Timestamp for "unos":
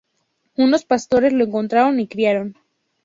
0.55-0.83